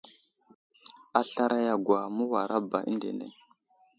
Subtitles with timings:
[1.19, 3.27] A slaray a gwa, məwara ba əndene.